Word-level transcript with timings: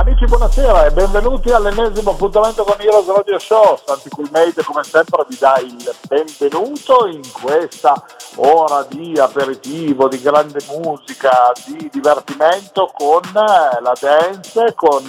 Amici 0.00 0.24
buonasera 0.24 0.86
e 0.86 0.92
benvenuti 0.92 1.50
all'ennesimo 1.50 2.12
appuntamento 2.12 2.64
con 2.64 2.74
Heroes 2.80 3.06
Radio 3.06 3.38
Show. 3.38 3.78
Santi 3.84 4.08
Coolmade 4.08 4.64
come 4.64 4.82
sempre 4.82 5.26
vi 5.28 5.36
dà 5.38 5.58
il 5.58 5.94
benvenuto 6.08 7.06
in 7.06 7.20
questa 7.30 8.02
ora 8.36 8.86
di 8.88 9.18
aperitivo, 9.18 10.08
di 10.08 10.18
grande 10.22 10.60
musica, 10.70 11.52
di 11.66 11.90
divertimento 11.92 12.90
con 12.96 13.20
la 13.34 13.92
dance, 14.00 14.72
con 14.74 15.02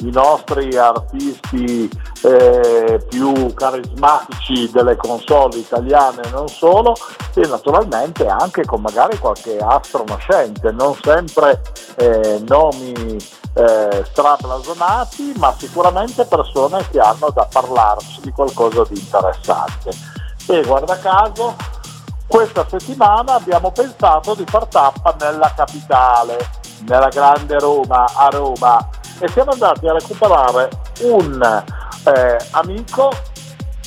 i 0.00 0.10
nostri 0.10 0.76
artisti 0.76 1.88
eh, 2.22 3.00
più 3.08 3.54
carismatici 3.54 4.70
delle 4.70 4.96
console 4.96 5.56
italiane 5.56 6.20
e 6.22 6.30
non 6.30 6.48
solo 6.48 6.94
e 7.34 7.46
naturalmente 7.46 8.26
anche 8.26 8.66
con 8.66 8.82
magari 8.82 9.16
qualche 9.16 9.56
astro 9.56 10.04
nascente, 10.06 10.72
non 10.72 10.94
sempre 11.02 11.62
eh, 11.96 12.42
nomi 12.46 13.16
eh, 13.56 14.04
strablasonati, 14.34 15.34
ma 15.36 15.54
sicuramente 15.56 16.24
persone 16.24 16.86
che 16.90 16.98
hanno 16.98 17.30
da 17.30 17.46
parlarci 17.50 18.20
di 18.22 18.32
qualcosa 18.32 18.82
di 18.88 18.98
interessante. 18.98 19.90
E 20.48 20.62
guarda 20.62 20.98
caso, 20.98 21.54
questa 22.26 22.66
settimana 22.68 23.34
abbiamo 23.34 23.70
pensato 23.70 24.34
di 24.34 24.44
far 24.46 24.66
tappa 24.66 25.14
nella 25.20 25.52
capitale, 25.54 26.50
nella 26.86 27.08
grande 27.08 27.58
Roma, 27.58 28.04
a 28.14 28.28
Roma, 28.28 28.88
e 29.18 29.28
siamo 29.28 29.52
andati 29.52 29.86
a 29.86 29.92
recuperare 29.92 30.68
un 31.02 31.64
eh, 32.04 32.36
amico 32.50 33.12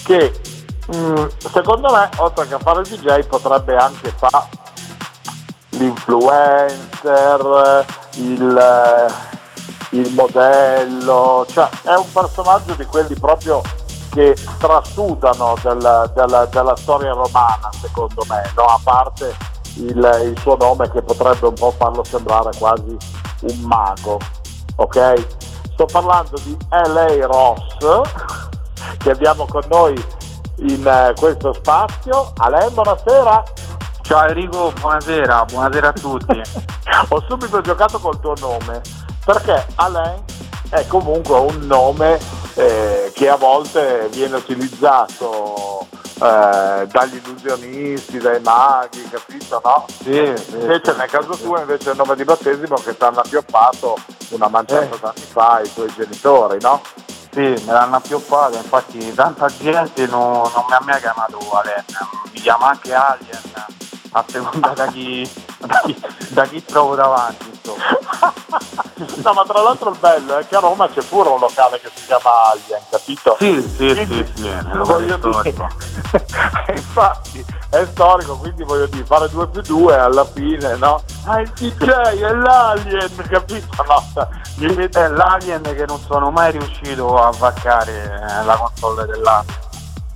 che 0.03 0.39
mh, 0.87 0.97
mm, 0.97 1.25
secondo 1.51 1.91
me, 1.91 2.09
oltre 2.17 2.47
che 2.47 2.53
a 2.55 2.59
fare 2.59 2.81
il 2.81 2.87
DJ, 2.87 3.25
potrebbe 3.25 3.75
anche 3.75 4.13
fare 4.17 4.47
l'influencer, 5.69 7.85
il 8.15 9.07
il 9.91 10.13
modello, 10.13 11.45
cioè 11.49 11.69
è 11.83 11.95
un 11.95 12.11
personaggio 12.11 12.73
di 12.75 12.85
quelli 12.85 13.15
proprio 13.15 13.61
che 14.11 14.35
trasudano 14.57 15.55
del, 15.61 16.11
del, 16.13 16.47
della 16.51 16.75
storia 16.75 17.13
romana 17.13 17.69
secondo 17.79 18.23
me, 18.27 18.51
no? 18.55 18.63
a 18.63 18.79
parte 18.83 19.35
il, 19.75 20.21
il, 20.23 20.37
suo 20.39 20.57
nome 20.57 20.89
che 20.89 21.01
potrebbe 21.01 21.47
un 21.47 21.53
po' 21.53 21.71
farlo 21.71 22.03
sembrare 22.03 22.49
quasi 22.57 22.97
un 23.41 23.59
mago, 23.61 24.17
ok? 24.75 25.25
Sto 25.73 25.85
parlando 25.85 26.37
di 26.43 26.57
L.A. 26.69 27.25
Ross 27.25 27.77
che 28.97 29.11
abbiamo 29.11 29.45
con 29.45 29.63
noi 29.69 29.93
in 30.57 30.85
uh, 30.85 31.13
questo 31.17 31.53
spazio. 31.53 32.33
Ale, 32.37 32.69
buonasera. 32.71 33.43
Ciao 34.01 34.27
Enrico, 34.27 34.73
buonasera, 34.79 35.45
buonasera 35.45 35.87
a 35.87 35.93
tutti. 35.93 36.41
Ho 37.09 37.23
subito 37.27 37.61
giocato 37.61 37.99
col 37.99 38.19
tuo 38.19 38.33
nome 38.39 38.81
perché 39.31 39.63
Alain 39.75 40.23
è 40.69 40.88
comunque 40.88 41.38
un 41.38 41.59
nome 41.67 42.17
eh, 42.55 43.11
che 43.13 43.30
a 43.30 43.36
volte 43.36 44.09
viene 44.11 44.38
utilizzato 44.38 45.86
eh, 46.16 46.88
dagli 46.89 47.21
illusionisti, 47.23 48.17
dai 48.17 48.41
maghi, 48.41 49.08
capito? 49.08 49.61
No? 49.63 49.86
Sì, 50.02 50.33
sì, 50.36 50.55
invece 50.55 50.94
sì, 50.94 50.97
nel 50.97 51.09
caso 51.11 51.38
tuo 51.38 51.59
invece 51.59 51.89
è 51.89 51.91
il 51.91 51.97
nome 51.97 52.16
di 52.16 52.23
battesimo 52.23 52.75
che 52.77 52.97
ti 52.97 53.03
hanno 53.03 53.19
appioppato 53.19 53.97
una 54.30 54.47
manciata 54.47 54.95
eh. 54.95 54.99
d'anni 54.99 55.21
fa 55.21 55.61
i 55.64 55.73
tuoi 55.75 55.93
genitori, 55.95 56.58
no? 56.61 56.82
Sì, 57.32 57.42
me 57.42 57.71
l'hanno 57.71 57.98
appioppato, 57.98 58.55
infatti 58.55 59.14
tanta 59.14 59.45
gente 59.59 60.08
non, 60.08 60.49
non 60.55 60.65
mi 60.67 60.73
ha 60.73 60.82
mai 60.83 60.99
chiamato 60.99 61.37
Alain, 61.52 61.86
mi 62.32 62.39
chiama 62.39 62.70
anche 62.70 62.93
Alien, 62.95 63.42
a 64.09 64.26
seconda 64.27 64.70
da 64.70 64.87
chi, 64.87 65.32
da 65.59 65.82
chi, 65.86 66.02
da 66.30 66.45
chi 66.48 66.65
trovo 66.65 66.95
davanti. 66.95 67.48
no, 69.23 69.33
ma 69.33 69.43
tra 69.43 69.61
l'altro 69.61 69.92
il 69.92 69.98
bello 69.99 70.37
è 70.37 70.48
che 70.48 70.55
a 70.55 70.60
Roma 70.60 70.89
c'è 70.89 71.02
pure 71.04 71.30
un 71.30 71.39
locale 71.39 71.80
che 71.80 71.89
si 71.93 72.05
chiama 72.05 72.52
Alien, 72.52 72.82
capito? 72.89 73.36
Sì, 73.39 73.61
sì, 73.61 73.93
quindi, 73.93 74.32
sì, 74.36 74.43
sì, 74.43 74.77
voglio 74.77 75.17
dire, 75.17 75.54
infatti 76.76 77.45
è 77.70 77.86
storico, 77.86 78.38
quindi 78.38 78.64
voglio 78.64 78.88
dire, 78.88 79.05
fare 79.05 79.30
2 79.30 79.48
più 79.48 79.61
2 79.61 79.95
alla 79.95 80.26
fine, 80.26 80.76
no? 80.76 81.02
Ah, 81.26 81.39
il 81.39 81.49
DJ 81.52 81.86
è 81.86 82.33
l'Alien, 82.33 83.15
capito? 83.30 83.67
No, 83.88 84.27
è 84.58 85.08
l'Alien 85.08 85.61
che 85.61 85.86
non 85.88 85.99
sono 85.99 86.32
mai 86.32 86.52
riuscito 86.52 87.15
a 87.17 87.32
vaccare 87.38 88.43
la 88.43 88.58
console 88.58 89.05
dell'Alien. 89.05 89.67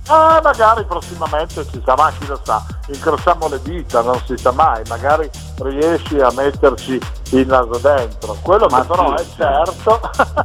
Ah, 0.08 0.40
magari 0.42 0.84
prossimamente 0.84 1.66
ci 1.66 1.82
sarà, 1.84 2.12
chi 2.18 2.26
lo 2.26 2.38
sa, 2.42 2.62
incrociamo 2.88 3.48
le 3.48 3.60
dita, 3.62 4.02
non 4.02 4.20
si 4.26 4.36
sa 4.36 4.52
mai, 4.52 4.82
magari 4.86 5.30
riesci 5.60 6.20
a 6.20 6.30
metterci 6.36 7.00
il 7.30 7.46
naso 7.46 7.78
dentro. 7.78 8.36
Quello 8.42 8.66
Ma 8.68 8.82
che 8.82 8.86
però 8.86 9.16
sì, 9.16 9.22
è 9.22 9.26
certo, 9.36 10.00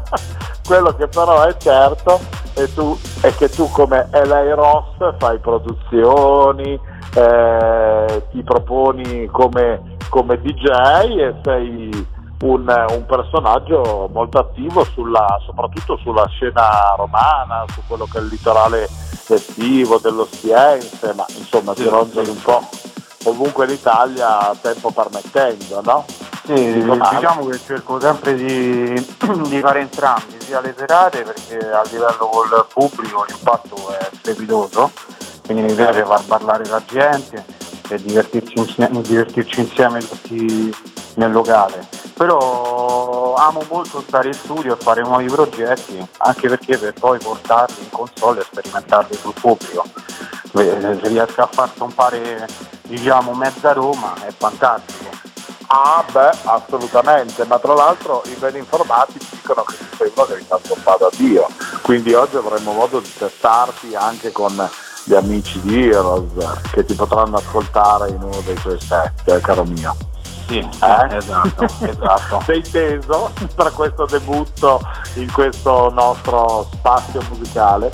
quello 0.65 0.95
che 0.95 1.07
però 1.07 1.43
è 1.43 1.57
certo 1.57 2.19
è, 2.53 2.73
tu, 2.73 2.97
è 3.21 3.33
che 3.35 3.49
tu 3.49 3.69
come 3.71 4.07
LA 4.11 4.53
Ross 4.53 5.17
fai 5.17 5.37
produzioni, 5.39 6.79
eh, 7.15 8.27
ti 8.31 8.43
proponi 8.43 9.27
come, 9.27 9.97
come 10.09 10.39
DJ 10.39 10.67
e 11.17 11.35
sei 11.43 12.07
un, 12.41 12.85
un, 12.89 13.05
personaggio 13.05 14.09
molto 14.11 14.39
attivo 14.39 14.83
sulla, 14.83 15.39
soprattutto 15.45 15.97
sulla 15.97 16.25
scena 16.27 16.93
romana, 16.95 17.65
su 17.73 17.81
quello 17.87 18.07
che 18.09 18.19
è 18.19 18.21
il 18.21 18.27
litorale 18.27 18.87
estivo 19.27 19.97
dello 19.99 20.25
Stiense, 20.25 21.13
ma 21.13 21.25
insomma 21.35 21.75
sì, 21.75 21.87
ronzoli 21.87 22.29
un 22.29 22.41
po' 22.41 22.67
ovunque 23.25 23.65
in 23.65 23.71
Italia, 23.71 24.55
tempo 24.61 24.91
permettendo, 24.91 25.81
no? 25.83 26.05
Sì, 26.45 26.81
diciamo 26.81 27.45
che 27.45 27.59
cerco 27.59 27.99
sempre 27.99 28.33
di, 28.33 28.93
di, 29.49 29.59
fare 29.59 29.81
entrambi, 29.81 30.39
sia 30.39 30.61
le 30.61 30.73
serate 30.75 31.23
perché 31.23 31.57
a 31.57 31.83
livello 31.91 32.29
col 32.31 32.65
pubblico 32.73 33.25
l'impatto 33.27 33.75
è 33.99 34.09
strepitoso, 34.13 34.91
quindi 35.45 35.63
mi 35.63 35.73
piace 35.73 36.03
far 36.05 36.23
parlare 36.25 36.65
la 36.65 36.81
gente 36.87 37.59
e 37.89 38.01
divertirci 38.01 38.57
insieme, 38.57 39.01
divertirci 39.01 39.59
insieme 39.59 39.99
tutti 39.99 40.75
nel 41.15 41.31
locale. 41.31 41.87
Però 42.13 43.35
amo 43.35 43.63
molto 43.69 44.03
stare 44.05 44.27
in 44.27 44.33
studio 44.33 44.73
e 44.73 44.81
fare 44.81 45.01
nuovi 45.01 45.25
progetti, 45.25 46.05
anche 46.17 46.47
perché 46.47 46.77
per 46.77 46.93
poi 46.93 47.17
portarli 47.17 47.81
in 47.81 47.89
console 47.89 48.41
e 48.41 48.43
sperimentarli 48.43 49.15
sul 49.15 49.33
pubblico. 49.33 49.85
Se 50.51 50.99
riesco 51.03 51.41
a 51.41 51.49
far 51.51 51.69
stompare 51.73 52.47
diciamo 52.83 53.33
mezza 53.33 53.71
Roma 53.73 54.13
è 54.25 54.33
fantastico. 54.35 55.09
Ah 55.67 56.03
beh, 56.11 56.31
assolutamente, 56.45 57.45
ma 57.45 57.59
tra 57.59 57.75
l'altro 57.75 58.23
i 58.25 58.33
ben 58.39 58.55
informati 58.55 59.19
dicono 59.29 59.63
che 59.63 59.75
sei 59.95 60.11
uno 60.15 60.25
che 60.25 60.41
sta 60.43 60.59
stompato 60.63 61.05
a 61.05 61.11
Dio, 61.13 61.47
quindi 61.83 62.13
oggi 62.15 62.37
avremo 62.37 62.71
modo 62.71 62.99
di 62.99 63.13
testarti 63.15 63.93
anche 63.93 64.31
con 64.31 64.67
gli 65.09 65.15
amici 65.15 65.59
di 65.61 65.89
Heroes 65.89 66.33
che 66.71 66.85
ti 66.85 66.93
potranno 66.93 67.37
ascoltare 67.37 68.09
in 68.09 68.21
uno 68.21 68.39
dei 68.45 68.53
tuoi 68.53 68.79
set, 68.79 69.27
eh, 69.27 69.41
caro 69.41 69.63
mio. 69.63 69.95
Sì, 70.47 70.59
eh? 70.59 71.15
esatto, 71.15 71.65
esatto. 71.81 72.41
Sei 72.45 72.61
teso 72.61 73.31
per 73.55 73.73
questo 73.73 74.05
debutto 74.05 74.79
in 75.15 75.31
questo 75.31 75.89
nostro 75.89 76.69
spazio 76.73 77.21
musicale? 77.27 77.89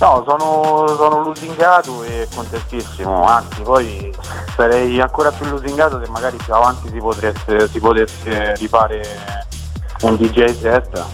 No, 0.00 0.22
sono, 0.26 0.86
sono 0.96 1.22
lusingato 1.22 2.02
e 2.02 2.28
contentissimo, 2.34 3.24
anzi 3.24 3.62
poi 3.62 4.14
sarei 4.54 5.00
ancora 5.00 5.30
più 5.30 5.46
lusingato 5.46 6.02
se 6.02 6.10
magari 6.10 6.36
più 6.36 6.54
avanti 6.54 6.88
si 6.88 6.98
potesse, 6.98 7.68
si 7.68 7.80
potesse 7.80 8.54
rifare 8.56 9.02
un 10.02 10.16
DJ 10.16 10.58
set. 10.58 11.04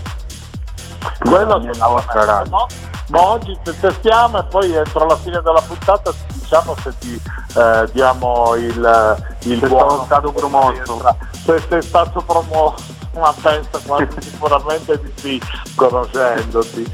Quello 1.20 1.58
nella 1.58 1.86
vostra 1.86 2.24
radio. 2.24 2.50
No? 2.50 2.95
Ma 3.08 3.22
oggi 3.22 3.56
te 3.62 3.78
testiamo 3.78 4.38
e 4.38 4.44
poi 4.44 4.74
entro 4.74 5.06
la 5.06 5.16
fine 5.16 5.40
della 5.40 5.60
puntata 5.60 6.12
diciamo 6.32 6.74
se 6.82 6.92
ti 6.98 7.20
eh, 7.56 7.88
diamo 7.92 8.54
il, 8.56 9.16
il 9.44 9.58
se 9.60 9.68
buono 9.68 10.04
stato 10.04 10.32
promosso 10.32 11.14
se 11.44 11.62
sei 11.68 11.82
stato 11.82 12.20
promosso 12.22 12.84
ma 13.14 13.32
penso 13.40 13.80
quasi 13.86 14.08
sicuramente 14.20 15.00
di 15.00 15.12
sì 15.16 15.40
conoscendoti 15.74 16.92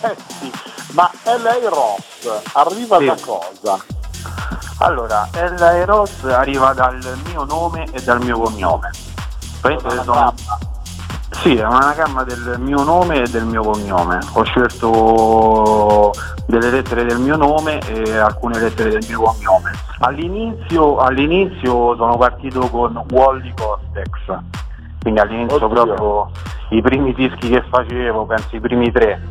Senti, 0.00 0.52
ma 0.92 1.10
LA 1.24 1.68
Ross 1.68 2.42
arriva 2.52 2.98
sì. 2.98 3.04
da 3.06 3.16
cosa? 3.20 3.84
Allora, 4.78 5.28
LA 5.32 5.84
Ross 5.84 6.24
arriva 6.24 6.72
dal 6.72 6.98
mio 7.26 7.44
nome 7.44 7.86
e 7.92 8.02
dal 8.02 8.22
mio 8.22 8.38
cognome. 8.38 8.90
Sono... 9.60 10.34
Sì, 11.40 11.56
è 11.56 11.64
un 11.64 11.72
anagramma 11.72 12.22
del 12.22 12.56
mio 12.58 12.82
nome 12.84 13.22
e 13.22 13.28
del 13.30 13.46
mio 13.46 13.62
cognome. 13.62 14.18
Ho 14.34 14.42
scelto 14.42 16.12
delle 16.46 16.68
lettere 16.68 17.06
del 17.06 17.18
mio 17.18 17.36
nome 17.36 17.78
e 17.78 18.14
alcune 18.18 18.58
lettere 18.58 18.90
del 18.90 19.06
mio 19.08 19.22
cognome. 19.22 19.70
All'inizio, 20.00 20.98
all'inizio 20.98 21.96
sono 21.96 22.18
partito 22.18 22.68
con 22.68 23.02
Wally 23.10 23.54
Costex, 23.54 24.38
quindi 25.00 25.20
all'inizio 25.20 25.64
Oddio. 25.64 25.68
proprio 25.68 26.30
i 26.72 26.82
primi 26.82 27.14
dischi 27.14 27.48
che 27.48 27.62
facevo, 27.70 28.26
penso 28.26 28.56
i 28.56 28.60
primi 28.60 28.92
tre. 28.92 29.26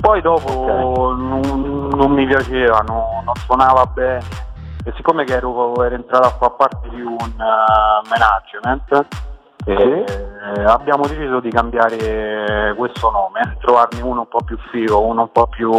Poi 0.00 0.20
dopo 0.22 0.60
okay. 0.60 0.78
non, 0.78 1.88
non, 1.88 2.12
mi 2.12 2.24
piaceva, 2.24 2.84
non, 2.86 3.24
non, 3.24 3.34
suonava 3.34 3.84
bene 3.86 4.22
e 4.84 4.92
siccome 4.94 5.24
ero, 5.26 5.74
ero 5.84 5.94
entrato 5.96 6.26
a 6.28 6.36
far 6.38 6.54
parte 6.54 6.88
di 6.90 7.00
un 7.00 7.16
uh, 7.16 8.08
management 8.08 9.06
eh, 9.74 10.64
abbiamo 10.64 11.06
deciso 11.06 11.40
di 11.40 11.50
cambiare 11.50 12.74
questo 12.76 13.10
nome, 13.10 13.56
trovarne 13.60 14.00
uno 14.00 14.20
un 14.20 14.28
po' 14.28 14.42
più 14.42 14.56
figo, 14.70 15.04
uno 15.04 15.22
un 15.22 15.32
po' 15.32 15.46
più 15.46 15.70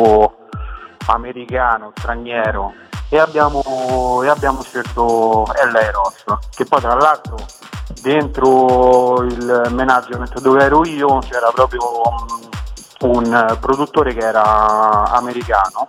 americano, 1.08 1.92
straniero. 1.96 2.74
E 3.10 3.18
abbiamo, 3.18 4.22
e 4.24 4.28
abbiamo 4.28 4.62
scelto 4.62 5.46
LA 5.72 5.92
Ross, 5.92 6.24
che 6.56 6.66
poi 6.66 6.80
tra 6.80 6.94
l'altro 6.94 7.38
dentro 8.04 9.24
il 9.24 9.68
management 9.72 10.40
dove 10.42 10.64
ero 10.64 10.86
io 10.86 11.18
c'era 11.28 11.50
proprio 11.52 11.82
un, 13.02 13.58
produttore 13.60 14.14
che 14.14 14.26
era 14.26 15.06
americano. 15.12 15.86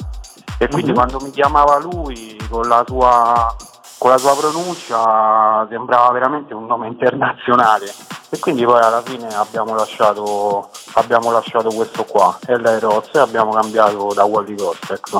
E 0.57 0.69
quindi 0.69 0.87
mm-hmm. 0.87 0.95
quando 0.95 1.21
mi 1.21 1.31
chiamava 1.31 1.79
lui 1.79 2.39
con 2.49 2.67
la 2.69 2.83
sua 2.87 3.55
con 4.01 4.13
la 4.13 4.17
sua 4.17 4.35
pronuncia 4.35 5.67
sembrava 5.69 6.11
veramente 6.11 6.55
un 6.55 6.65
nome 6.65 6.87
internazionale 6.87 7.93
e 8.31 8.39
quindi 8.39 8.65
poi 8.65 8.81
alla 8.81 9.03
fine 9.03 9.29
abbiamo 9.35 9.75
lasciato, 9.75 10.71
abbiamo 10.95 11.31
lasciato 11.31 11.69
questo 11.69 12.05
qua, 12.05 12.39
Ella 12.47 12.79
Ross 12.79 13.11
e 13.13 13.19
abbiamo 13.19 13.53
cambiato 13.53 14.15
da 14.15 14.25
Wally 14.25 14.57
Cortex. 14.57 15.19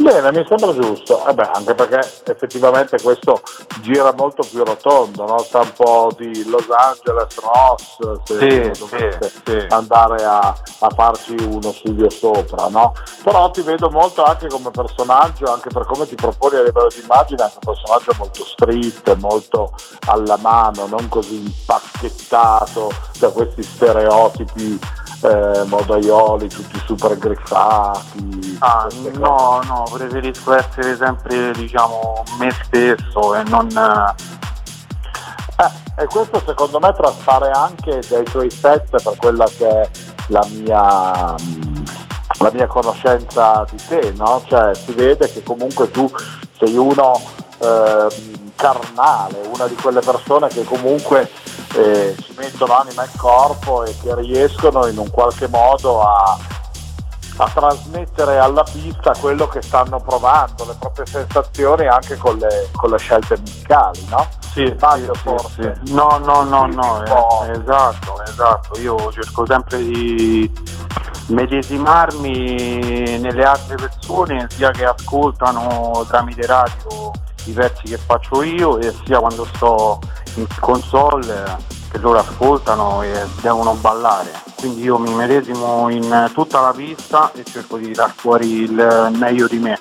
Bene, 0.00 0.30
mi 0.30 0.46
sembra 0.46 0.72
giusto, 0.80 1.26
eh 1.26 1.34
beh, 1.34 1.50
anche 1.54 1.74
perché 1.74 1.98
effettivamente 2.30 3.02
questo 3.02 3.42
gira 3.80 4.12
molto 4.16 4.46
più 4.48 4.62
rotondo, 4.62 5.26
no? 5.26 5.38
sta 5.38 5.58
un 5.58 5.72
po' 5.74 6.12
di 6.16 6.48
Los 6.48 6.68
Angeles, 6.70 7.40
Ross, 7.40 8.22
se 8.22 8.72
sì, 8.72 8.84
sì, 8.86 9.30
sì. 9.44 9.66
andare 9.70 10.24
a, 10.24 10.38
a, 10.78 10.88
farci 10.90 11.34
uno 11.40 11.72
studio 11.72 12.08
sopra, 12.10 12.68
no? 12.68 12.92
però 13.24 13.50
ti 13.50 13.62
vedo 13.62 13.90
molto 13.90 14.22
anche 14.22 14.46
come 14.46 14.70
personaggio, 14.70 15.52
anche 15.52 15.68
per 15.68 15.84
come 15.84 16.06
ti 16.06 16.14
proponi 16.14 16.54
a 16.54 16.62
livello 16.62 16.88
di 16.94 17.00
immagine, 17.02 17.42
anche 17.42 17.58
un 17.60 17.74
personaggio 17.74 18.12
molto 18.18 18.44
street, 18.44 19.16
molto 19.16 19.72
alla 20.06 20.36
mano, 20.36 20.86
non 20.86 21.08
così 21.08 21.40
impacchettato 21.44 22.92
da 23.18 23.30
questi 23.30 23.64
stereotipi 23.64 24.78
eh, 25.22 25.64
modaioli 25.66 26.48
tutti 26.48 26.80
super 26.86 27.16
griffati. 27.18 28.56
Ah, 28.60 28.86
no, 29.14 29.60
no, 29.64 29.84
preferisco 29.92 30.54
essere 30.54 30.96
sempre 30.96 31.52
diciamo 31.52 32.22
me 32.38 32.50
stesso 32.62 33.34
e 33.34 33.42
non. 33.44 33.68
Eh, 35.60 36.02
e 36.02 36.06
questo 36.06 36.40
secondo 36.46 36.78
me 36.78 36.92
traspare 36.92 37.50
anche 37.50 38.00
dai 38.08 38.24
tuoi 38.24 38.50
set 38.50 39.02
per 39.02 39.16
quella 39.16 39.46
che 39.46 39.68
è 39.68 39.90
la 40.28 40.46
mia, 40.50 41.34
la 42.38 42.50
mia 42.52 42.66
conoscenza 42.66 43.66
di 43.70 43.76
te, 43.88 44.12
no? 44.16 44.42
Cioè 44.46 44.74
si 44.74 44.92
vede 44.92 45.30
che 45.30 45.42
comunque 45.42 45.90
tu 45.90 46.08
sei 46.56 46.76
uno 46.76 47.20
eh, 47.58 48.06
carnale, 48.54 49.40
una 49.52 49.66
di 49.66 49.74
quelle 49.74 50.00
persone 50.00 50.48
che 50.48 50.64
comunque 50.64 51.28
eh, 51.74 52.16
ci 52.22 52.34
mettono 52.36 52.78
anima 52.78 53.04
e 53.04 53.08
corpo 53.16 53.84
e 53.84 53.94
che 54.00 54.14
riescono 54.16 54.86
in 54.86 54.98
un 54.98 55.10
qualche 55.10 55.48
modo 55.48 56.02
a, 56.02 56.38
a 57.36 57.50
trasmettere 57.52 58.38
alla 58.38 58.62
pista 58.62 59.12
quello 59.18 59.48
che 59.48 59.62
stanno 59.62 60.00
provando, 60.00 60.64
le 60.66 60.76
proprie 60.78 61.06
sensazioni 61.06 61.86
anche 61.86 62.16
con 62.16 62.36
le, 62.38 62.68
con 62.72 62.90
le 62.90 62.98
scelte 62.98 63.36
musicali, 63.38 64.04
no? 64.08 64.26
Sì, 64.52 64.66
Sbaglio 64.74 65.14
sì, 65.14 65.20
forse. 65.20 65.80
Sì. 65.84 65.92
No, 65.92 66.18
no, 66.24 66.42
no, 66.42 66.66
no, 66.66 67.04
eh, 67.04 67.50
esatto, 67.50 68.22
esatto. 68.24 68.80
Io 68.80 69.12
cerco 69.12 69.46
sempre 69.46 69.78
di 69.78 70.50
medesimarmi 71.28 73.18
nelle 73.18 73.44
altre 73.44 73.76
persone 73.76 74.46
sia 74.50 74.70
che 74.70 74.84
ascoltano 74.84 76.04
tramite 76.08 76.46
radio 76.46 77.12
i 77.44 77.52
pezzi 77.52 77.84
che 77.84 77.98
faccio 77.98 78.42
io 78.42 78.78
e 78.78 78.94
sia 79.04 79.18
quando 79.18 79.46
sto 79.54 79.98
in 80.34 80.46
console 80.60 81.56
che 81.90 81.98
loro 81.98 82.18
ascoltano 82.18 83.02
e 83.02 83.26
devono 83.40 83.74
ballare. 83.74 84.30
Quindi 84.56 84.82
io 84.82 84.98
mi 84.98 85.12
medesimo 85.14 85.88
in 85.88 86.30
tutta 86.34 86.60
la 86.60 86.72
pista 86.72 87.30
e 87.32 87.44
cerco 87.44 87.78
di 87.78 87.86
tirar 87.86 88.12
fuori 88.14 88.62
il 88.62 89.10
meglio 89.16 89.46
di 89.46 89.58
me 89.58 89.78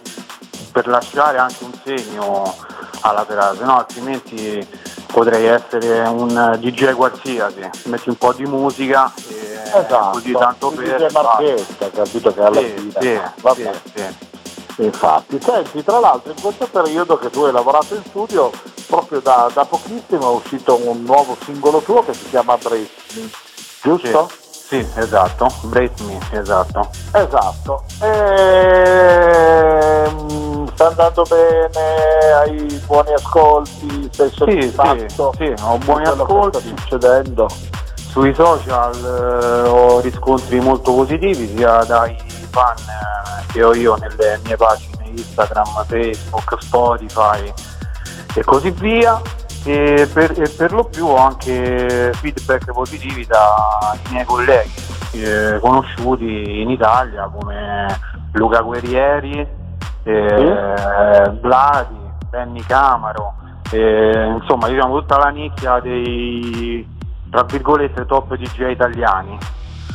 per 0.72 0.88
lasciare 0.88 1.38
anche 1.38 1.64
un 1.64 1.72
segno 1.84 2.56
alla 3.02 3.26
serata, 3.28 3.66
no 3.66 3.78
altrimenti 3.78 4.66
potrei 5.08 5.46
essere 5.46 6.02
un 6.08 6.58
DJ 6.60 6.94
qualsiasi, 6.94 7.68
metti 7.86 8.10
un 8.10 8.16
po' 8.16 8.34
di 8.34 8.44
musica 8.44 9.12
e 9.28 9.37
esatto, 9.74 10.10
così 10.12 10.32
tanto 10.32 10.70
per... 10.70 10.96
DJ 10.98 11.12
Marchetta, 11.12 11.90
capito 11.90 12.34
che 12.34 12.42
alla 12.42 12.60
sì, 12.60 12.74
fine... 12.76 12.94
Sì, 13.00 13.20
sì, 13.54 13.70
sì. 13.94 14.36
Infatti, 14.80 15.40
senti, 15.42 15.84
tra 15.84 16.00
l'altro 16.00 16.32
in 16.32 16.40
questo 16.40 16.68
periodo 16.68 17.18
che 17.18 17.32
tu 17.32 17.42
hai 17.44 17.52
lavorato 17.52 17.96
in 17.96 18.04
studio, 18.06 18.52
proprio 18.86 19.20
da, 19.22 19.50
da 19.52 19.66
pochissimo 19.66 20.32
è 20.32 20.36
uscito 20.36 20.80
un 20.88 21.02
nuovo 21.02 21.36
singolo 21.44 21.80
tuo 21.80 22.04
che 22.06 22.14
si 22.14 22.30
chiama 22.30 22.56
Brace 22.58 22.90
Me, 23.16 23.28
giusto? 23.82 24.30
Sì, 24.30 24.84
sì 24.84 25.00
esatto, 25.00 25.48
Brace 25.64 26.04
Me, 26.04 26.20
esatto. 26.32 26.90
Esatto. 27.12 27.86
E, 28.04 28.08
mm, 30.12 30.68
sta 30.74 30.88
andando 30.88 31.24
bene, 31.24 32.32
hai 32.34 32.82
buoni 32.86 33.14
ascolti, 33.14 34.10
sei 34.12 34.30
soddisfatto? 34.32 35.34
Sì, 35.38 35.46
sì, 35.46 35.56
sì 35.56 35.64
ho 35.64 35.78
buoni 35.80 36.06
ascolti. 36.06 36.60
Sta 36.60 36.76
succedendo? 36.76 37.48
Sui 38.18 38.34
social 38.34 38.96
eh, 38.96 39.68
ho 39.68 40.00
riscontri 40.00 40.60
molto 40.60 40.92
positivi 40.92 41.56
sia 41.56 41.84
dai 41.84 42.18
fan 42.50 42.76
eh, 42.76 43.46
che 43.52 43.62
ho 43.62 43.76
io 43.76 43.96
nelle 43.98 44.40
mie 44.44 44.56
pagine 44.56 45.12
Instagram, 45.12 45.86
Facebook, 45.86 46.56
Spotify 46.60 47.54
e 48.34 48.44
così 48.44 48.72
via. 48.72 49.22
E 49.66 50.10
per, 50.12 50.32
e 50.32 50.50
per 50.50 50.72
lo 50.74 50.86
più 50.86 51.06
ho 51.06 51.16
anche 51.18 52.12
feedback 52.16 52.72
positivi 52.72 53.24
dai 53.24 54.00
miei 54.10 54.26
colleghi 54.26 54.74
eh, 55.12 55.60
conosciuti 55.60 56.62
in 56.62 56.72
Italia 56.72 57.30
come 57.32 58.00
Luca 58.32 58.62
Guerrieri, 58.62 59.48
eh, 60.02 61.38
Vladi, 61.40 62.00
Benny 62.32 62.62
Camaro, 62.62 63.36
eh, 63.70 64.40
insomma 64.42 64.70
diciamo 64.70 65.02
tutta 65.02 65.20
la 65.20 65.30
nicchia 65.30 65.80
dei 65.82 66.96
tra 67.30 67.44
virgolette 67.44 68.06
top 68.06 68.36
DJ 68.36 68.72
italiani. 68.72 69.38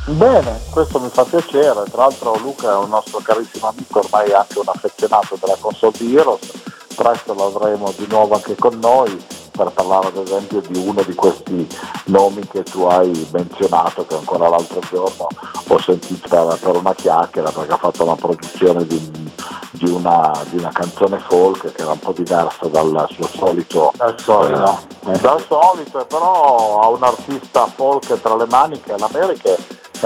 Bene, 0.06 0.60
questo 0.70 0.98
mi 0.98 1.08
fa 1.08 1.24
piacere, 1.24 1.84
tra 1.90 2.02
l'altro 2.02 2.36
Luca 2.38 2.72
è 2.72 2.76
un 2.76 2.88
nostro 2.88 3.20
carissimo 3.20 3.68
amico, 3.68 4.00
ormai 4.00 4.32
anche 4.32 4.58
un 4.58 4.66
affezionato 4.66 5.36
della 5.40 5.56
console 5.60 5.92
di 5.96 6.16
Heroes, 6.16 6.50
presto 6.94 7.34
lo 7.34 7.46
avremo 7.46 7.92
di 7.96 8.06
nuovo 8.08 8.34
anche 8.34 8.56
con 8.56 8.78
noi 8.80 9.24
per 9.52 9.71
parlare 9.71 10.09
ad 10.09 10.16
esempio 10.16 10.61
di 10.61 10.78
uno 10.78 11.02
di 11.02 11.14
questi 11.14 11.68
nomi 12.06 12.47
che 12.49 12.62
tu 12.62 12.82
hai 12.85 13.28
menzionato 13.32 14.04
che 14.06 14.14
ancora 14.14 14.49
l'altro 14.49 14.80
giorno 14.90 15.28
ho 15.68 15.80
sentito 15.80 16.56
per 16.61 16.76
una 16.76 16.94
chiacchiera 16.94 17.50
perché 17.50 17.73
ha 17.73 17.76
fatto 17.76 18.02
una 18.04 18.16
produzione 18.16 18.87
di, 18.87 19.30
di, 19.73 19.90
una, 19.90 20.32
di 20.49 20.59
una, 20.59 20.71
canzone 20.73 21.18
folk 21.18 21.73
che 21.73 21.82
era 21.82 21.92
un 21.92 21.99
po' 21.99 22.12
diversa 22.12 22.66
dal 22.68 23.06
suo 23.11 23.26
solito 23.26 23.92
dal 23.97 24.18
solito, 24.18 24.78
eh, 25.06 25.18
dal 25.18 25.44
solito 25.47 26.04
però 26.06 26.80
ha 26.80 26.88
un 26.88 27.02
artista 27.02 27.66
folk 27.66 28.21
tra 28.21 28.37
le 28.37 28.47
mani 28.49 28.80
che 28.80 28.94
è 28.94 28.99
l'America 28.99 29.54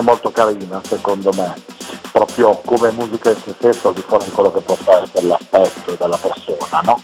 è 0.00 0.02
molto 0.02 0.30
carina 0.30 0.80
secondo 0.86 1.32
me 1.32 1.54
proprio 2.12 2.60
come 2.64 2.90
musica 2.92 3.30
in 3.30 3.36
se 3.42 3.54
stesso 3.56 3.88
al 3.88 3.94
di 3.94 4.02
fuori 4.06 4.24
di 4.24 4.30
quello 4.30 4.52
che 4.52 4.60
può 4.60 4.76
essere 4.86 5.26
l'aspetto 5.26 5.96
della 5.98 6.18
persona 6.18 6.80
no? 6.82 7.02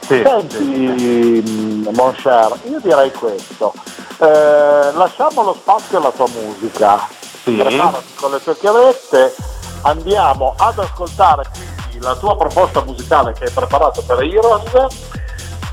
Sì, 0.00 0.22
Senti, 0.24 0.56
sì. 0.56 1.42
Mm, 1.48 1.88
mon 1.94 2.12
cher, 2.14 2.58
io 2.68 2.80
direi 2.80 3.12
questo, 3.12 3.72
eh, 4.18 4.92
lasciamo 4.92 5.42
lo 5.44 5.54
spazio 5.54 5.98
alla 5.98 6.10
tua 6.10 6.26
musica, 6.28 7.08
sì. 7.44 7.54
preparati 7.54 8.14
con 8.16 8.32
le 8.32 8.42
tue 8.42 8.58
chiavette, 8.58 9.34
andiamo 9.82 10.54
ad 10.58 10.78
ascoltare 10.78 11.44
quindi 11.52 12.04
la 12.04 12.16
tua 12.16 12.36
proposta 12.36 12.82
musicale 12.82 13.32
che 13.32 13.44
hai 13.44 13.50
preparato 13.52 14.02
per 14.02 14.20
Heroes 14.20 15.20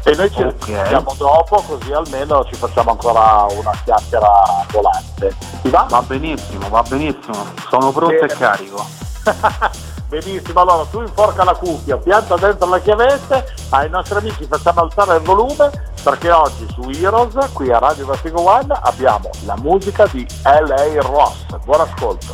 e 0.10 0.16
noi 0.16 0.32
ci 0.32 0.42
okay. 0.42 1.04
dopo 1.18 1.63
così 1.68 1.94
almeno 1.94 2.44
ci 2.46 2.56
facciamo 2.56 2.92
ancora 2.92 3.46
una 3.51 3.72
chiacchiera 3.84 4.66
volante. 4.72 5.36
Ti 5.62 5.70
va? 5.70 5.86
Va 5.88 6.01
benissimo, 6.01 6.68
va 6.70 6.82
benissimo, 6.82 7.46
sono 7.70 7.92
pronto 7.92 8.16
Bene. 8.16 8.34
e 8.34 8.36
carico. 8.36 8.86
Benissimo, 10.10 10.60
allora 10.62 10.86
tu 10.86 11.01
inforca 11.01 11.44
la 11.44 11.54
cuffia, 11.54 11.96
pianta 11.98 12.36
dentro 12.36 12.68
la 12.68 12.80
chiavette, 12.80 13.46
ai 13.70 13.92
nostri 13.92 14.18
amici 14.18 14.44
facciamo 14.46 14.82
alzare 14.82 15.18
il 15.18 15.22
volume 15.22 15.70
perché 16.01 16.32
oggi 16.32 16.66
su 16.74 16.89
Heroes, 16.89 17.51
qui 17.54 17.72
a 17.72 17.78
Radio 17.78 18.08
Vertigo 18.08 18.42
One, 18.42 18.75
abbiamo 18.82 19.30
la 19.46 19.56
musica 19.58 20.08
di 20.08 20.25
L.A. 20.46 21.01
Ross. 21.01 21.46
Buon 21.63 21.82
ascolto. 21.82 22.34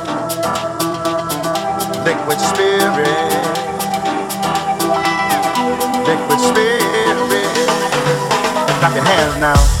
liquid 2.03 2.39
spirit, 2.39 3.31
liquid 6.07 6.39
spirit. 6.39 7.55
Clap 8.79 8.95
your 8.95 9.05
hands 9.05 9.37
now. 9.39 9.80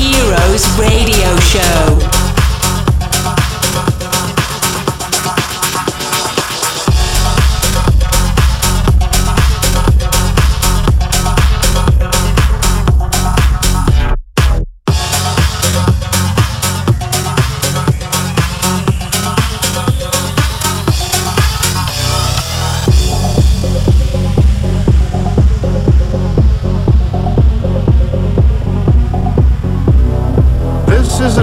Heroes 0.00 0.64
Radio 0.78 1.36
Show. 1.40 2.19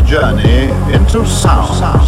Journey 0.07 0.71
into 0.93 1.25
sound. 1.25 2.06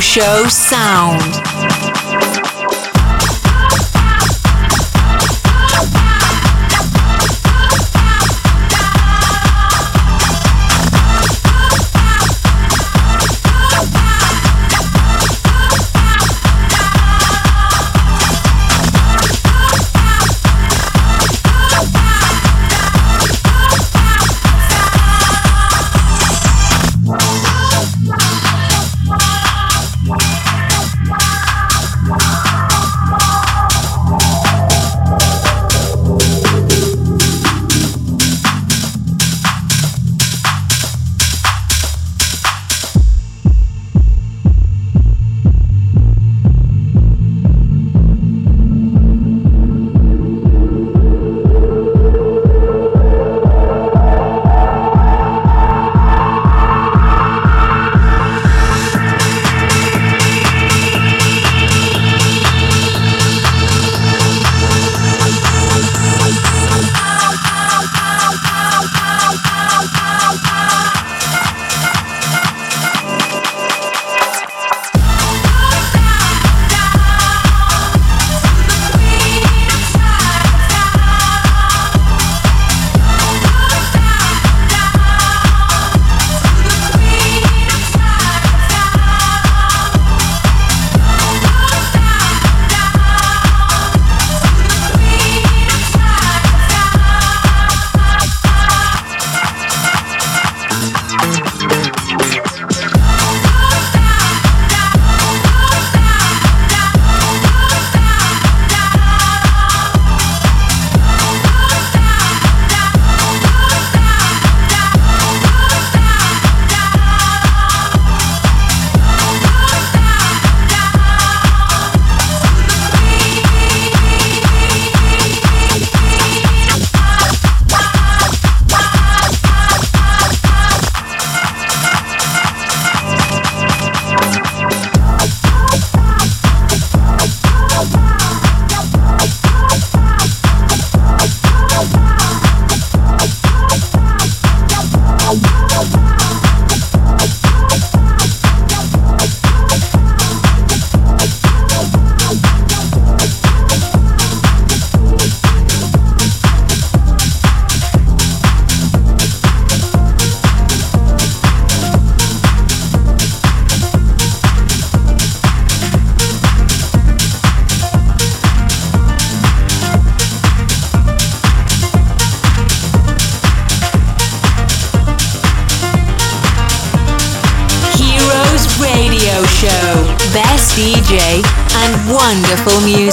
Show 0.00 0.46
sound. 0.48 1.47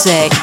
Music. 0.05 0.34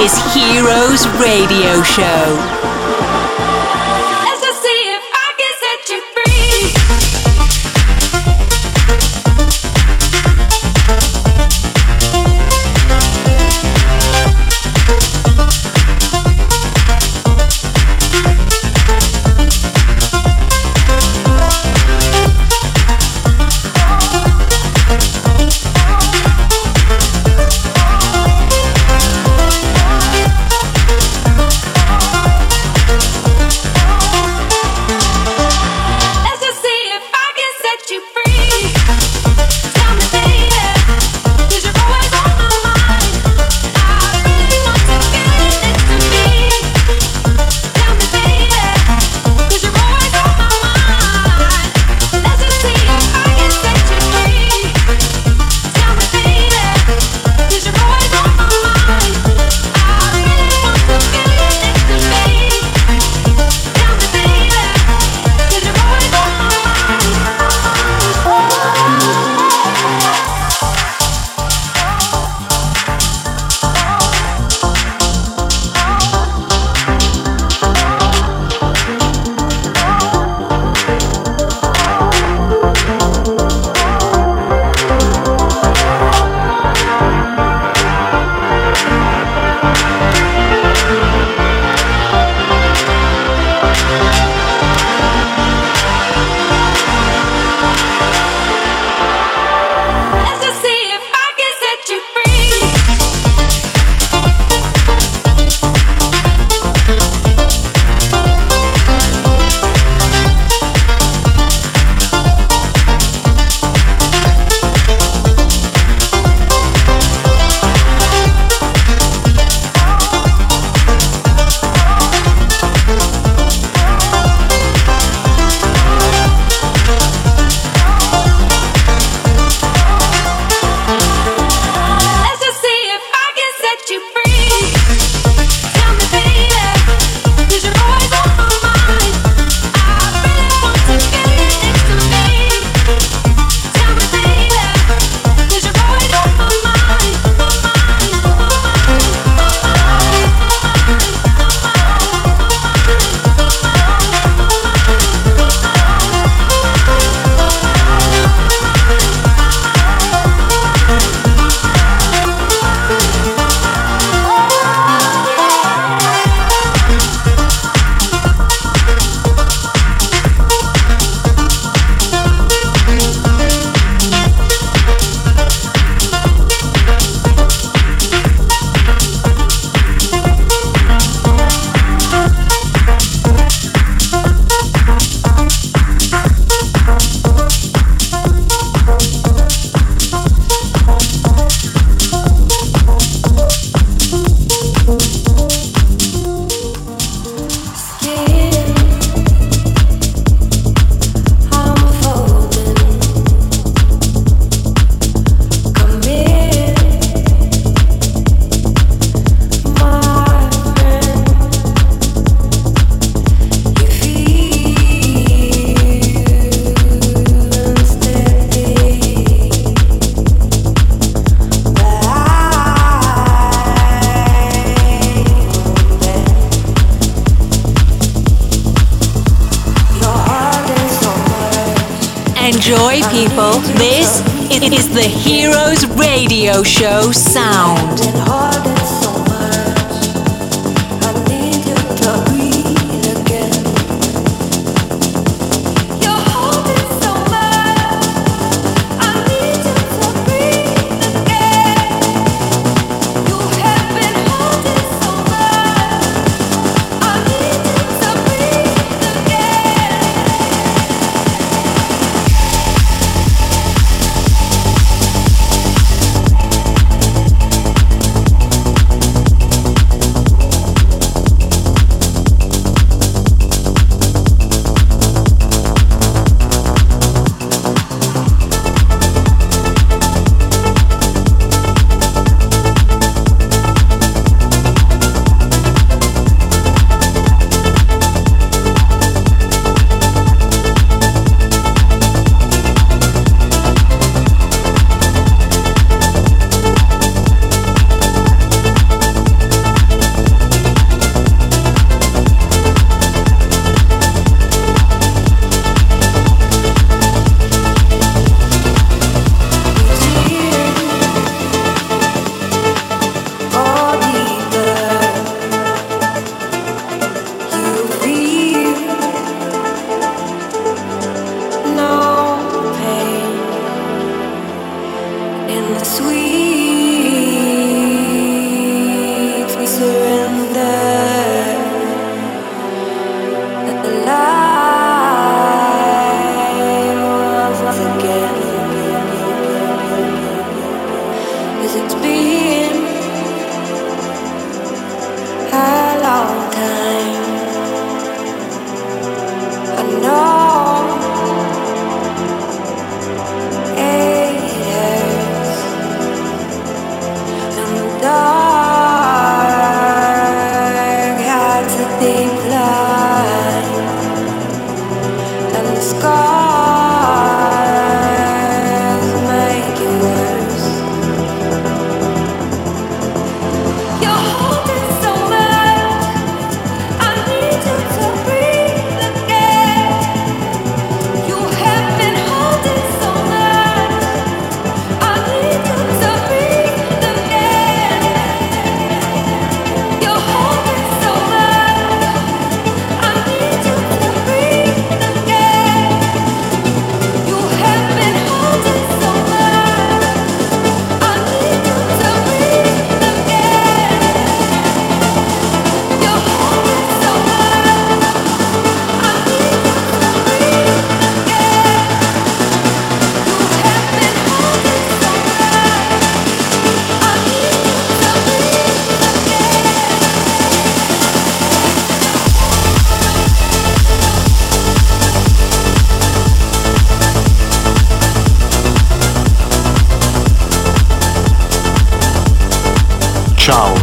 is 0.00 0.18
Heroes 0.32 1.06
Radio 1.18 1.82
Show. 1.82 2.69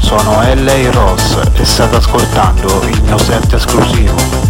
Sono 0.07 0.39
LA 0.41 0.89
Ross 0.91 1.37
e 1.55 1.65
state 1.65 1.97
ascoltando 1.97 2.81
il 2.87 3.01
mio 3.03 3.17
set 3.17 3.51
esclusivo. 3.51 4.46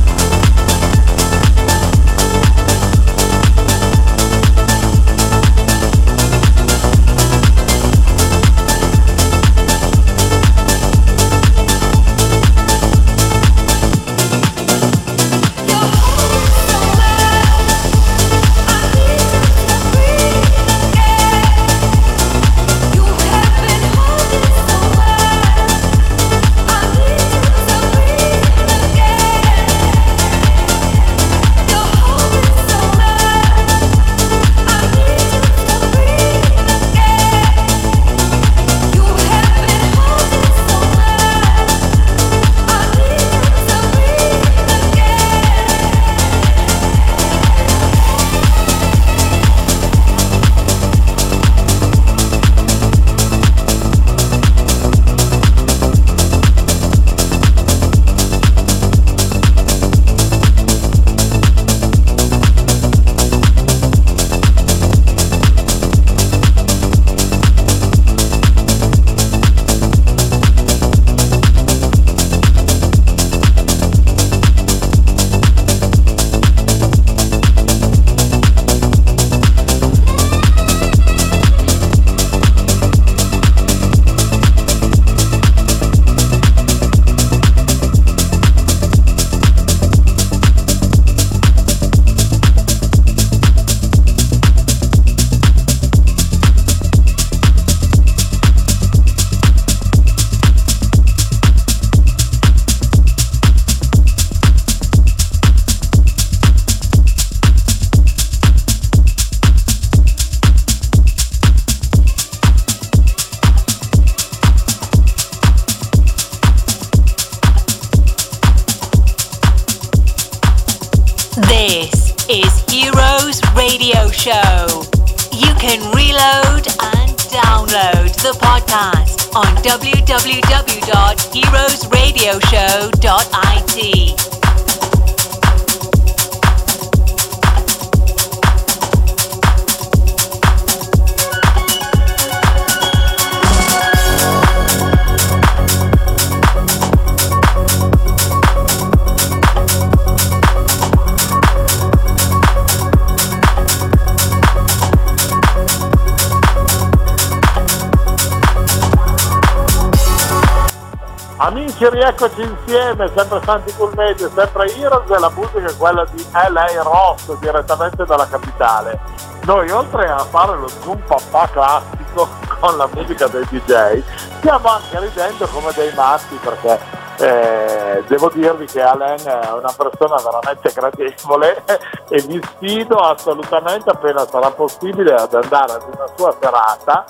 Insieme, 163.48 163.54
sempre 163.54 163.54
Santi 163.54 163.74
Cool 163.76 163.94
Media, 163.96 164.30
sempre 164.34 164.76
Heroes 164.76 165.10
e 165.10 165.20
la 165.20 165.30
musica 165.30 165.68
è 165.68 165.78
quella 165.78 166.06
di 166.12 166.26
LA 166.32 166.82
Ross, 166.84 167.32
direttamente 167.40 168.04
dalla 168.06 168.28
capitale. 168.28 169.00
Noi 169.44 169.70
oltre 169.72 170.10
a 170.10 170.20
fare 170.20 170.58
lo 170.58 170.68
zoom 170.68 171.00
papà 171.08 171.48
classico 171.50 172.28
con 172.60 172.76
la 172.76 172.88
musica 172.92 173.28
dei 173.28 173.46
DJ, 173.50 174.02
stiamo 174.38 174.68
anche 174.68 175.00
ridendo 175.00 175.48
come 175.48 175.72
dei 175.74 175.94
matti 175.94 176.38
perché 176.42 176.80
eh, 177.20 178.04
devo 178.08 178.30
dirvi 178.30 178.66
che 178.66 178.82
Alain 178.82 179.20
è 179.24 179.52
una 179.52 179.74
persona 179.76 180.18
veramente 180.18 180.72
gradevole 180.72 181.64
e 182.10 182.22
vi 182.22 182.40
sfido 182.44 182.98
assolutamente 182.98 183.90
appena 183.90 184.28
sarà 184.28 184.52
possibile 184.52 185.16
ad 185.16 185.34
andare 185.34 185.72
ad 185.74 185.84
una 185.92 186.06
sua 186.16 186.36
serata 186.40 187.06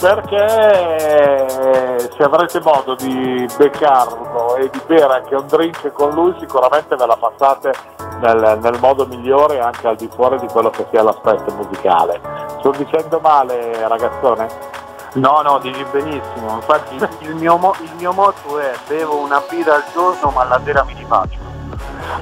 perché 0.00 1.98
se 1.98 2.22
avrete 2.22 2.60
modo 2.60 2.94
di 2.94 3.46
beccarlo 3.56 4.54
e 4.56 4.70
di 4.70 4.80
bere 4.86 5.14
anche 5.14 5.34
un 5.34 5.46
drink 5.48 5.92
con 5.92 6.10
lui 6.10 6.34
sicuramente 6.38 6.94
ve 6.94 7.06
la 7.06 7.16
passate 7.16 7.72
nel, 8.20 8.58
nel 8.62 8.78
modo 8.80 9.06
migliore 9.06 9.58
anche 9.60 9.88
al 9.88 9.96
di 9.96 10.08
fuori 10.14 10.38
di 10.38 10.46
quello 10.46 10.70
che 10.70 10.86
sia 10.90 11.02
l'aspetto 11.02 11.52
musicale. 11.54 12.20
Sto 12.58 12.70
dicendo 12.70 13.18
male 13.20 13.88
ragazzone? 13.88 14.46
No, 15.14 15.40
no, 15.42 15.58
dici 15.58 15.84
benissimo. 15.90 16.54
Infatti 16.54 16.94
il 17.24 17.34
mio, 17.34 17.56
mo- 17.56 17.74
il 17.80 17.90
mio 17.96 18.12
motto 18.12 18.58
è 18.58 18.72
bevo 18.86 19.16
una 19.16 19.42
birra 19.48 19.74
al 19.76 19.84
giorno 19.92 20.30
ma 20.30 20.44
la 20.44 20.60
sera 20.64 20.84
mi 20.84 20.94
rifaccio. 20.94 21.38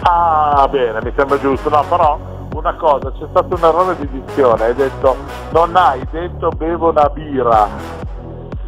Ah 0.02 0.66
bene, 0.70 1.00
mi 1.02 1.12
sembra 1.14 1.38
giusto, 1.38 1.68
no 1.68 1.84
però 1.88 2.18
una 2.56 2.74
cosa, 2.74 3.12
c'è 3.12 3.26
stato 3.30 3.54
un 3.54 3.64
errore 3.64 3.96
di 3.98 4.08
dizione, 4.08 4.64
hai 4.64 4.74
detto 4.74 5.16
non 5.50 5.76
hai 5.76 6.06
detto 6.10 6.48
bevo 6.48 6.90
una 6.90 7.08
birra. 7.08 7.68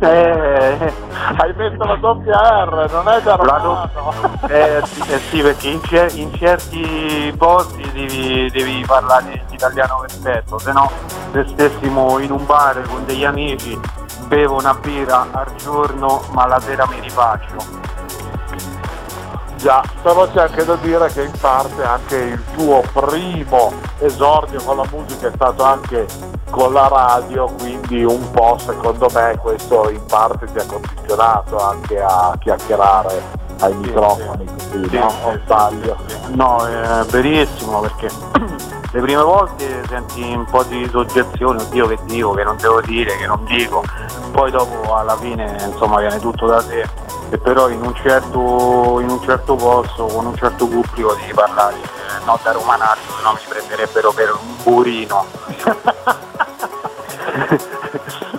Eh, 0.00 0.92
hai 1.38 1.52
messo 1.56 1.82
la 1.82 1.96
doppia 1.96 2.64
R, 2.64 2.88
non 2.92 3.08
è 3.08 3.20
da 3.20 3.34
romano. 3.34 3.90
Eh, 4.46 4.80
sì, 4.84 5.12
eh 5.12 5.18
sì, 5.18 5.42
perché 5.42 5.68
in, 5.68 5.82
cer- 5.82 6.14
in 6.14 6.32
certi 6.34 7.34
posti 7.36 7.82
devi, 7.92 8.48
devi 8.50 8.84
parlare 8.86 9.44
l'italiano 9.50 10.04
perfetto, 10.06 10.58
se 10.58 10.72
no 10.72 10.90
se 11.32 11.44
stessimo 11.48 12.18
in 12.20 12.30
un 12.30 12.46
bar 12.46 12.80
con 12.88 13.04
degli 13.04 13.24
amici 13.24 13.78
bevo 14.28 14.56
una 14.56 14.74
birra 14.74 15.26
al 15.32 15.54
giorno 15.56 16.22
ma 16.32 16.46
la 16.46 16.60
sera 16.60 16.86
mi 16.86 17.00
rifaccio. 17.00 17.87
Già, 19.58 19.82
però 20.02 20.30
c'è 20.30 20.42
anche 20.42 20.64
da 20.64 20.76
dire 20.76 21.08
che 21.08 21.24
in 21.24 21.32
parte 21.40 21.82
anche 21.82 22.16
il 22.16 22.44
tuo 22.54 22.80
primo 22.92 23.72
esordio 23.98 24.62
con 24.62 24.76
la 24.76 24.86
musica 24.92 25.26
è 25.26 25.32
stato 25.34 25.64
anche 25.64 26.06
con 26.48 26.72
la 26.72 26.86
radio, 26.86 27.46
quindi 27.58 28.04
un 28.04 28.30
po' 28.30 28.56
secondo 28.58 29.08
me 29.12 29.36
questo 29.42 29.90
in 29.90 30.04
parte 30.06 30.46
ti 30.46 30.58
ha 30.58 30.64
condizionato 30.64 31.58
anche 31.58 32.00
a 32.00 32.36
chiacchierare 32.38 33.47
ai 33.60 33.74
microfoni, 33.74 34.44
così, 34.44 34.88
Sì, 34.88 34.98
no? 34.98 35.12
O 35.24 35.38
sbaglio? 35.44 35.96
No, 36.28 36.66
è 36.66 37.04
verissimo 37.06 37.80
perché 37.80 38.08
le 38.92 39.00
prime 39.00 39.22
volte 39.22 39.82
senti 39.88 40.22
un 40.22 40.44
po' 40.44 40.62
di 40.64 40.88
soggezione, 40.90 41.62
oddio 41.62 41.86
che 41.88 41.98
dico, 42.04 42.32
che 42.32 42.44
non 42.44 42.56
devo 42.56 42.80
dire, 42.82 43.16
che 43.16 43.26
non 43.26 43.44
dico, 43.44 43.82
poi 44.32 44.50
dopo 44.50 44.96
alla 44.96 45.16
fine 45.16 45.56
insomma 45.70 45.98
viene 45.98 46.18
tutto 46.20 46.46
da 46.46 46.60
sé 46.60 46.86
e 47.30 47.38
però 47.38 47.68
in 47.68 47.82
un 47.82 47.94
certo, 47.94 49.00
in 49.00 49.10
un 49.10 49.20
certo 49.22 49.54
posto, 49.54 50.06
con 50.06 50.26
un 50.26 50.36
certo 50.36 50.66
pubblico 50.66 51.14
devi 51.14 51.32
parlare, 51.34 51.76
eh, 51.76 52.24
no 52.24 52.38
da 52.42 52.52
romanaccio, 52.52 53.12
se 53.16 53.22
no 53.22 53.32
mi 53.32 53.40
prenderebbero 53.48 54.12
per 54.12 54.32
un 54.32 54.56
burino. 54.62 55.26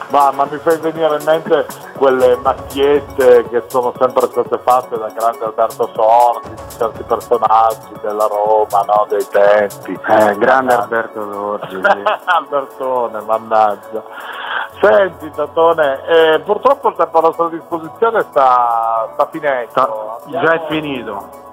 Ma, 0.09 0.31
ma 0.31 0.45
mi 0.49 0.57
fai 0.57 0.77
venire 0.77 1.17
in 1.17 1.23
mente 1.23 1.65
quelle 1.95 2.35
macchiette 2.37 3.47
che 3.49 3.63
sono 3.67 3.93
sempre 3.99 4.25
state 4.27 4.57
fatte 4.63 4.97
da 4.97 5.07
grande 5.09 5.45
Alberto 5.45 5.89
Sordi, 5.93 6.49
di 6.49 6.69
certi 6.77 7.03
personaggi 7.03 7.91
della 8.01 8.25
Roma, 8.25 8.81
no? 8.87 9.05
dei 9.07 9.25
tempi. 9.29 9.99
Eh, 10.07 10.35
grande 10.37 10.73
Alberto 10.73 11.31
Sordi, 11.31 11.75
sì. 11.83 12.03
Albertone, 12.25 13.21
mannaggia. 13.21 14.03
Senti 14.81 15.29
Tatone, 15.31 16.05
eh, 16.07 16.39
purtroppo 16.39 16.89
il 16.89 16.95
tempo 16.95 17.17
a 17.17 17.21
nostra 17.21 17.49
disposizione 17.49 18.25
sta, 18.31 19.09
sta 19.13 19.27
finendo. 19.29 19.69
Sta- 19.71 20.17
Abbiamo- 20.25 20.45
già 20.45 20.53
è 20.53 20.65
finito. 20.69 21.47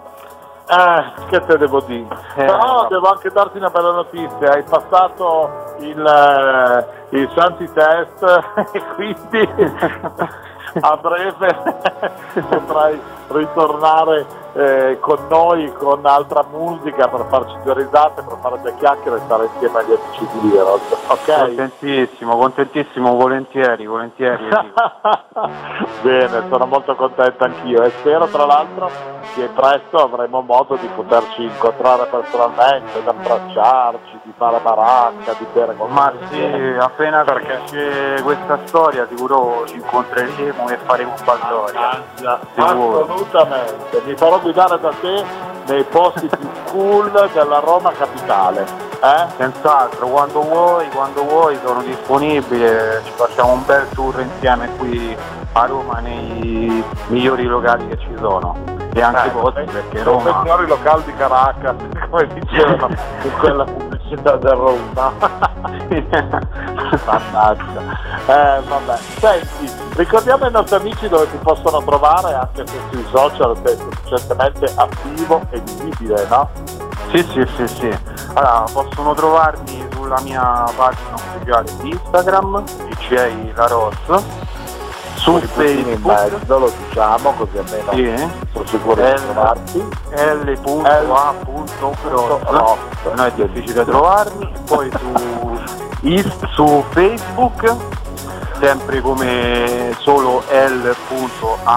Eh, 0.69 1.13
che 1.29 1.45
te 1.45 1.59
devo 1.59 1.81
dire? 1.81 2.09
Eh, 2.35 2.45
Però 2.45 2.83
no. 2.83 2.89
devo 2.89 3.09
anche 3.09 3.31
darti 3.31 3.59
una 3.59 3.71
bella 3.71 3.93
notizia, 3.93 4.53
hai 4.53 4.65
passato 4.65 5.75
il, 5.79 6.05
eh, 6.05 7.17
il 7.17 7.31
Santi 7.37 7.71
Test 7.73 8.23
e 8.73 8.83
quindi 8.95 9.49
a 10.81 10.97
breve 10.97 11.73
potrai 12.49 13.01
ritornare 13.29 14.27
eh, 14.57 14.99
con 15.01 15.19
noi 15.29 15.71
con 15.75 16.05
altra 16.07 16.45
musica 16.51 17.09
per 17.09 17.27
farci 17.29 17.55
due 17.63 17.75
risate, 17.75 18.23
per 18.23 18.39
fare 18.41 18.61
due 18.63 18.75
chiacchiere 18.77 19.17
e 19.17 19.21
stare 19.25 19.49
insieme 19.53 19.79
agli 19.79 19.93
amici 19.93 20.27
di 20.33 20.57
Heroes, 20.57 20.83
ok? 21.09 21.39
Contentissimo, 21.39 22.37
contentissimo, 22.37 23.15
volentieri, 23.15 23.87
volentieri. 23.87 24.49
Bene, 26.03 26.45
sono 26.49 26.67
molto 26.67 26.95
contento 26.95 27.45
anch'io 27.45 27.83
e 27.83 27.91
spero 27.91 28.27
tra 28.27 28.47
l'altro 28.47 28.91
che 29.35 29.49
presto 29.55 29.99
avremo 29.99 30.41
modo 30.41 30.77
di 30.77 30.89
poterci 30.95 31.43
incontrare 31.43 32.07
personalmente, 32.07 33.03
di 33.03 33.09
abbracciarci, 33.09 34.21
di 34.23 34.33
fare 34.37 34.59
baracca, 34.61 35.35
di 35.39 35.47
bere 35.53 35.75
con 35.77 35.91
Ma 35.91 36.13
sì, 36.31 36.43
appena 36.79 37.25
finisce 37.67 38.23
questa 38.23 38.59
storia 38.65 39.07
sicuro 39.09 39.65
ci 39.67 39.77
incontreremo 39.77 40.69
e 40.69 40.77
faremo 40.79 41.15
baldoria. 41.25 42.03
Sicuro. 42.55 43.03
Assolutamente, 43.03 44.03
mi 44.05 44.17
farò 44.17 44.39
guidare 44.47 44.79
da 44.79 44.93
te 45.01 45.25
nei 45.67 45.83
posti 45.83 46.29
più 46.29 46.49
cool 46.71 47.11
della 47.33 47.59
Roma 47.59 47.91
capitale. 47.93 48.65
Eh? 49.03 49.27
Senz'altro, 49.37 50.07
quando 50.07 50.41
vuoi, 50.41 50.89
quando 50.91 51.25
vuoi 51.25 51.59
sono 51.65 51.83
disponibile, 51.83 53.03
ci 53.05 53.11
facciamo 53.15 53.53
un 53.53 53.65
bel 53.67 53.89
tour 53.91 54.21
insieme 54.21 54.71
qui 54.79 55.17
a 55.53 55.67
Roma 55.67 55.99
nei 55.99 56.83
migliori 57.09 57.45
locali 57.45 57.89
che 57.89 57.99
ci 57.99 58.15
sono. 58.19 58.57
E 58.95 59.03
anche 59.03 59.31
posti 59.31 59.65
perché 59.65 59.99
sono 60.03 60.23
Roma 60.23 60.41
signori 60.43 60.67
locali 60.69 61.03
di 61.05 61.15
Caracas, 61.17 61.77
come 62.09 62.27
dicevano 62.29 62.95
in 63.23 63.33
quella 63.39 63.65
pubblicità 63.65 63.96
del 64.15 64.39
Roma. 64.39 65.13
Mannaggia. 67.05 67.81
Eh, 68.27 68.61
vabbè. 68.63 68.97
Senti, 69.19 69.73
ricordiamo 69.97 70.45
ai 70.45 70.53
nostri 70.53 70.77
amici 70.77 71.09
dove 71.09 71.31
ti 71.31 71.37
possono 71.39 71.83
trovare, 71.83 72.35
anche 72.35 72.67
se 72.67 72.79
sui 72.91 73.05
social 73.11 73.57
sei 73.65 73.77
sufficientemente 73.77 74.73
attivo 74.75 75.41
e 75.51 75.61
visibile, 75.61 76.27
no? 76.29 76.49
Sì, 77.11 77.23
sì, 77.23 77.47
sì, 77.57 77.67
sì. 77.67 77.99
Allora, 78.35 78.65
possono 78.73 79.15
trovarmi 79.15 79.87
sulla 79.93 80.21
mia 80.21 80.65
pagina 80.77 81.15
ufficiale 81.15 81.71
di 81.81 81.91
Instagram, 81.91 82.63
DJI 82.63 83.53
La 83.55 83.67
Ross, 83.67 84.25
su 85.27 85.41
Facebook, 85.41 86.47
lo 86.47 86.73
diciamo, 86.87 87.33
così 87.33 87.59
almeno 87.59 87.91
sì, 87.93 88.15
sono 88.53 88.65
sicuro 88.67 88.95
di 88.95 89.13
trovarti. 89.25 89.79
L.A.Cross, 90.11 91.43
non 93.13 93.27
è 93.27 93.33
difficile 93.35 93.85
trovarmi, 93.85 94.53
poi 94.67 94.89
su, 94.93 95.59
su 96.55 96.85
Facebook, 96.91 97.75
sempre 98.61 99.01
come 99.01 99.93
solo 99.99 100.45
L.A.Ross, 100.49 101.75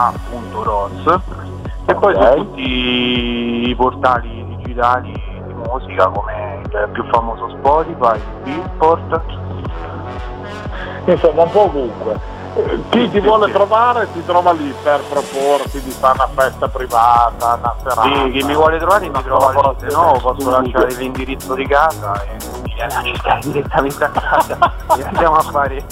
e 1.86 1.96
poi 1.96 2.14
Ok. 2.14 2.28
su 2.28 2.36
tutti 2.36 3.70
i 3.70 3.76
portali 3.76 4.46
digitali 4.58 5.12
di 5.12 5.54
musica 5.54 6.08
come 6.08 6.62
il 6.64 6.90
più 6.92 7.04
famoso 7.12 7.50
Spotify, 7.58 8.22
Beatport, 8.44 9.22
Insomma, 11.06 11.42
un 11.44 11.50
po' 11.50 11.62
ovunque. 11.64 12.38
Chi 12.90 13.10
ti 13.10 13.20
vuole 13.20 13.52
trovare 13.52 14.12
ti 14.12 14.26
trova 14.26 14.52
lì 14.52 14.74
per 14.82 15.02
proporti 15.10 15.82
di 15.82 15.92
fare 15.92 16.14
una 16.16 16.30
festa 16.34 16.68
privata, 16.68 17.60
una 17.60 17.76
serata. 17.82 18.04
Sì, 18.04 18.32
chi 18.32 18.44
mi 18.44 18.54
vuole 18.54 18.78
trovare 18.78 19.08
mi 19.08 19.24
trova 19.24 19.52
lì, 19.52 19.88
se 19.88 19.96
no 19.96 20.20
posso 20.22 20.50
lasciare 20.50 20.94
l'indirizzo 20.94 21.54
di 21.54 21.68
casa 21.68 22.22
e 22.24 22.38
mi 22.64 23.52
direttamente 23.52 24.04
a 24.04 24.10
casa. 24.10 24.74
E 24.98 25.04
andiamo 25.04 25.36
a 25.36 25.42
fare 25.44 25.86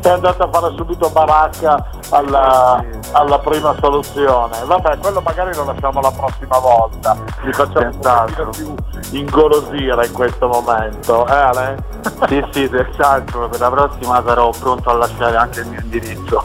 è 0.00 0.08
andato 0.08 0.42
a 0.42 0.48
fare 0.50 0.74
subito 0.76 1.08
baracca 1.10 1.86
alla, 2.10 2.84
alla, 3.12 3.38
prima 3.38 3.74
soluzione. 3.80 4.58
Vabbè 4.64 4.98
quello 4.98 5.20
magari 5.20 5.54
lo 5.54 5.64
lasciamo 5.64 6.00
la 6.00 6.10
prossima 6.10 6.58
volta. 6.58 7.16
Mi 7.42 7.52
facciamo 7.52 7.88
un 7.88 8.32
po' 8.34 8.50
più 8.50 8.74
ingolosire 9.12 10.06
in 10.06 10.12
questo 10.12 10.48
momento 10.48 11.26
eh 11.26 11.32
Ale? 11.32 11.84
sì 12.26 12.44
sì 12.50 12.68
senz'altro. 12.68 13.48
Per 13.48 13.60
la 13.60 13.70
prossima 13.70 14.22
sarò 14.26 14.51
pronto 14.58 14.90
a 14.90 14.94
lasciare 14.94 15.36
anche 15.36 15.60
il 15.60 15.66
mio 15.66 15.80
indirizzo 15.80 16.44